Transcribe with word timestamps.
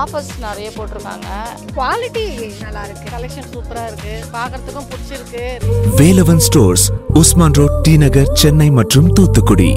Offers 0.00 0.32
நிறைய 0.44 0.68
போட்டிருக்காங்க. 0.76 1.28
Quality 1.76 2.24
நல்லா 2.64 2.82
இருக்கு 2.86 3.06
கலெக்ஷன் 3.14 3.48
சூப்பராக 3.52 3.90
இருக்குது 3.90 4.26
பார்க்குறதுக்கும் 4.36 4.88
பிடிச்சிருக்கு. 4.92 5.44
Velavan 6.00 6.42
stores 6.48 6.84
Usman 7.20 7.56
road 7.60 7.78
T 7.86 7.96
Nagar 8.04 8.30
Chennai 8.42 8.68
மற்றும் 8.80 9.08
தூத்துக்குடி. 9.18 9.70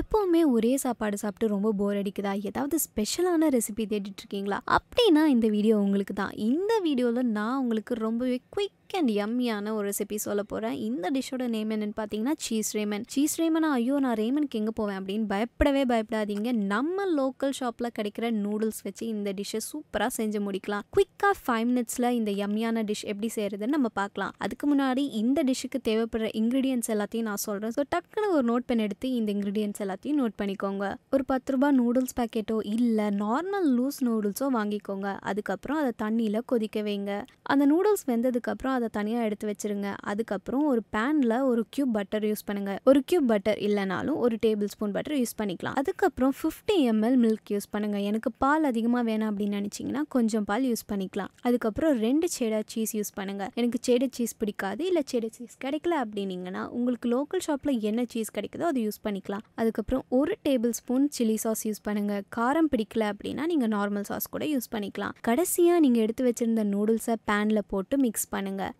எப்போவுமே 0.00 0.40
ஒரே 0.54 0.72
சாப்பாடு 0.84 1.16
சாப்பிட்டு 1.22 1.52
ரொம்ப 1.54 1.68
போர் 1.80 1.98
அடிக்குதா? 2.00 2.32
ஏதாவது 2.48 2.76
ஸ்பெஷலான 2.86 3.50
ரெசிபி 3.56 3.84
தேடிட்டு 3.92 4.22
இருக்கீங்களா? 4.22 4.58
அப்படின்னா 4.76 5.24
இந்த 5.34 5.46
வீடியோ 5.56 5.76
உங்களுக்கு 5.84 6.14
தான். 6.22 6.32
இந்த 6.50 6.72
வீடியோவில் 6.86 7.32
நான் 7.38 7.58
உங்களுக்கு 7.62 7.94
ரொம்பவே 8.06 8.38
குயிக் 8.56 8.78
அண்ட் 9.00 9.12
யம்மியான 9.18 9.72
ஒரு 9.76 9.84
ரெசிபி 9.90 10.16
சொல்ல 10.24 10.42
போகிறேன் 10.50 10.76
இந்த 10.88 11.06
டிஷ்ஷோட 11.16 11.44
நேம் 11.54 11.72
என்னென்னு 11.74 11.96
பார்த்தீங்கன்னா 12.00 12.34
சீஸ் 12.44 12.70
ரேமன் 12.76 13.04
சீஸ் 13.14 13.36
ரேமனா 13.40 13.70
ஐயோ 13.78 13.96
நான் 14.04 14.16
ரேமனுக்கு 14.22 14.58
எங்கே 14.60 14.74
போவேன் 14.80 14.98
அப்படின்னு 15.00 15.26
பயப்படவே 15.32 15.82
பயப்படாதீங்க. 15.92 16.50
நம்ம 16.72 17.06
லோக்கல் 17.18 17.54
ஷாப்பில் 17.60 17.90
கிடைக்கிற 17.98 18.30
நூடுல்ஸ் 18.44 18.80
வச்சு 18.86 19.04
இந்த 19.14 19.32
டிஷ்ஷை 19.38 19.60
சூப்பராக 19.70 20.12
செஞ்சு 20.18 20.40
முடிக்கலாம். 20.46 20.84
குயிக்காக 20.96 21.34
ஃபைவ் 21.42 21.66
மினிட்ஸில் 21.70 22.08
இந்த 22.18 22.30
யம்மியான 22.42 22.84
டிஷ் 22.90 23.04
எப்படி 23.12 23.30
செய்கிறதுன்னு 23.36 23.76
நம்ம 23.78 23.90
பார்க்கலாம் 24.00 24.32
அதுக்கு 24.46 24.68
முன்னாடி 24.72 25.04
இந்த 25.22 25.42
டிஷ்ஷுக்கு 25.50 25.80
தேவைப்படுற 25.90 26.28
இன்க்ரீடியன்ஸ் 26.42 26.90
எல்லாத்தையும் 26.96 27.28
நான் 27.30 27.42
சொல்கிறேன் 27.46 27.74
ஸோ 27.78 27.84
டக்குன்னு 27.94 28.30
ஒரு 28.36 28.46
நோட் 28.50 28.68
பென் 28.70 28.84
எடுத்து 28.86 29.08
இந்த 29.18 29.30
இன்க்ரீடியன்ஸ் 29.36 29.82
எல்லாத்தையும் 29.86 30.20
நோட் 30.22 30.36
பண்ணிக்கோங்க. 30.40 30.84
ஒரு 31.14 31.24
பத்து 31.32 31.52
ரூபாய் 31.56 31.76
நூடுல்ஸ் 31.80 32.16
பேக்கெட்டோ 32.20 32.58
இல்லை 32.76 33.08
நார்மல் 33.24 33.68
லூஸ் 33.78 34.00
நூடுல்ஸோ 34.08 34.48
வாங்கிக்கோங்க. 34.58 35.08
அதுக்கப்புறம் 35.30 35.80
அதை 35.82 35.92
தண்ணியில் 36.04 36.40
கொதிக்க 36.52 36.82
வைங்க. 36.88 37.12
அந்த 37.52 37.64
நூடுல்ஸ் 37.72 38.04
வெந்ததுக்கப்புறம் 38.10 38.76
அதை 38.78 38.83
தனியாக 38.96 39.26
எடுத்து 39.28 39.46
வச்சிருங்க. 39.50 39.88
அதுக்கப்புறம் 40.12 40.64
ஒரு 40.72 40.82
பேனில் 40.96 41.36
ஒரு 41.50 41.62
கியூப் 41.76 41.92
பட்டர் 41.96 42.26
யூஸ் 42.30 42.44
பண்ணுங்க. 42.48 42.72
ஒரு 42.90 43.02
கியூப் 43.10 43.28
பட்டர் 43.32 43.58
இல்லைனாலும் 43.68 44.18
ஒரு 44.24 44.36
டேபிள் 44.44 44.70
ஸ்பூன் 44.74 44.94
பட்டர் 44.96 45.16
யூஸ் 45.22 45.36
பண்ணிக்கலாம். 45.40 45.76
அதுக்கப்புறம் 45.82 46.34
ஃபிஃப்டி 46.40 46.76
எம்எல் 46.92 47.18
மில்க் 47.24 47.52
யூஸ் 47.54 47.68
பண்ணுங்க. 47.74 47.98
எனக்கு 48.10 48.32
பால் 48.44 48.68
அதிகமாக 48.70 49.04
வேணாம் 49.10 49.30
அப்படின்னு 49.32 49.58
நினச்சிங்கன்னா 49.60 50.02
கொஞ்சம் 50.16 50.46
பால் 50.50 50.66
யூஸ் 50.70 50.84
பண்ணிக்கலாம். 50.92 51.30
அதுக்கப்புறம் 51.48 51.94
ரெண்டு 52.06 52.28
சேடர் 52.36 52.66
சீஸ் 52.74 52.94
யூஸ் 52.98 53.12
பண்ணுங்க. 53.18 53.44
எனக்கு 53.60 53.80
சேடர் 53.88 54.14
சீஸ் 54.18 54.36
பிடிக்காது. 54.42 54.82
இல்லை 54.90 55.04
சேடர் 55.12 55.34
சீஸ் 55.38 55.56
கிடைக்கல 55.64 55.94
அப்படின்னீங்கன்னா 56.04 56.64
உங்களுக்கு 56.78 57.08
லோக்கல் 57.14 57.44
ஷாப்பில் 57.48 57.80
என்ன 57.90 58.04
சீஸ் 58.14 58.34
கிடைக்குதோ 58.38 58.66
அதை 58.70 58.82
யூஸ் 58.86 59.00
பண்ணிக்கலாம். 59.06 59.44
அதுக்கப்புறம் 59.60 60.04
ஒரு 60.20 60.34
table 60.48 60.74
spoon 60.80 61.08
chilli 61.16 61.38
sauce 61.44 61.64
use 61.68 61.82
பண்ணுங்க. 61.88 62.14
காரம் 62.36 62.70
பிடிக்கல 62.72 63.04
அப்படின்னா 63.12 63.44
நீங்கள் 63.52 63.72
நார்மல் 63.76 64.06
சாஸ் 64.10 64.28
கூட 64.34 64.44
யூஸ் 64.54 64.68
பண்ணிக்கலாம். 64.74 65.14
கடைசியாக 65.28 65.80
நீங்கள் 65.84 66.02
எடுத்து 66.04 66.22
வச்சிருந்த 66.28 66.64
நூடுல்ஸை 66.74 67.14
பேனில் 67.30 67.62
போட்டு 67.72 67.94
மிக்ஸ் 68.04 68.28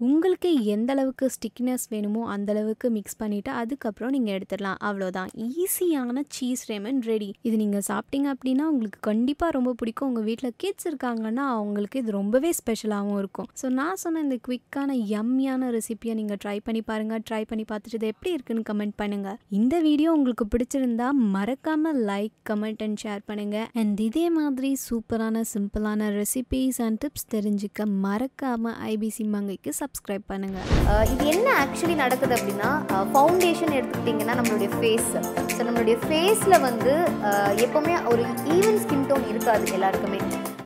உங்களுக்கு 0.09 0.51
எந்த 0.75 0.91
அளவுக்கு 0.95 1.27
ஸ்டிக்னஸ் 1.37 1.87
வேணுமோ 1.93 2.23
அந்த 2.35 2.51
அளவுக்கு 2.55 2.87
மிக்ஸ் 2.97 3.19
பண்ணிட்டு 3.23 3.51
அதுக்கப்புறம் 3.61 4.13
நீங்கள் 4.17 4.35
எடுத்துடலாம். 4.37 4.79
அவ்வளோதான் 4.89 5.31
ஈஸியான 5.65 6.25
சீஸ் 6.37 6.65
ரேமன் 6.71 7.01
ரெடி 7.11 7.31
இது 7.49 7.57
நீங்கள் 7.63 7.87
சாப்பிட்டீங்க 7.91 8.29
அப்படின்னா 8.35 8.67
உங்களுக்கு 8.73 9.01
கண்டிப்பாக 9.11 9.57
ரொம்ப 9.59 9.75
பிடிக்கும். 9.81 10.09
உங்கள் 10.11 10.27
வீட்டில் 10.29 10.57
கிட்ஸ் 10.65 10.89
இருக்காங்கன்னா 10.91 11.47
அவங்களுக்கு 11.57 12.03
இது 12.05 12.17
ரொம்பவே 12.21 12.53
ஸ்பெஷலாகவும் 12.61 13.19
இருக்கும். 13.23 13.49
ஸோ 13.61 13.67
நான் 13.81 14.01
சொன்ன 14.05 14.23
இந்த 14.27 14.39
குவிக்கான 14.47 14.99
யம்மியான 15.15 15.71
ரெசிபியை 15.77 16.17
நீங்கள் 16.21 16.41
ட்ரை 16.43 16.57
பண்ணி 16.67 16.83
பாருங்கள் 16.91 17.23
ட்ரை 17.29 17.43
பண்ணி 17.51 17.67
பார்த்துட்டு 17.71 17.99
இது 18.01 18.11
எப்படி 18.13 18.33
இருக்குன்னு 18.37 18.69
கமெண்ட் 18.71 18.97
பண்ணுங்கள் 19.01 19.39
இந்த 19.59 19.75
வீடியோ 19.87 20.11
உங்களுக்கு 20.19 20.47
பிடிச்சிருந்தா 20.55 21.09
மறக்காமல் 21.35 21.99
லைக் 22.11 22.37
கமெண்ட் 22.51 22.83
அண்ட் 22.87 23.01
ஷேர் 23.05 23.23
பண்ணுங்கள் 23.29 23.69
அண்ட் 23.83 24.01
இதே 24.09 24.27
மாதிரி 24.37 24.71
சூப்பரான 24.87 25.43
சிம்பிளான 25.53 26.11
ரெசிபிஸ் 26.19 26.81
அண்ட் 26.87 27.01
டிப்ஸ் 27.05 27.27
தெரிஞ்சுக்க 27.35 27.87
மறக்காமல் 28.05 28.77
ஐபிசி 28.91 29.27
மங்கைக்கு 29.35 29.73
சப்ஸ்கிரைப் 29.81 30.27
பண்ணுங்கள் 30.33 30.69
இது 31.13 31.25
என்ன 31.35 31.49
ஆக்சுவலி 31.65 31.97
நடக்குது 32.03 32.35
அப்படின்னா 32.39 32.71
ஃபவுண்டேஷன் 33.13 33.77
எடுத்துக்கிட்டிங்கன்னா 33.79 34.37
நம்மளுடைய 34.41 34.71
ஃபேஸ் 34.77 35.13
ஸோ 35.57 35.61
நம்மளுடைய 35.69 35.97
ஃபேஸில் 36.05 36.63
வந்து 36.69 36.95
எப்போவுமே 37.67 37.97
ஒரு 38.13 38.25
ஈவன் 38.59 38.81
ஸ்கின் 38.85 39.09
டோன் 39.11 39.31
இருக்காது 39.33 39.73
எல்லாருக்குமே. 39.79 40.21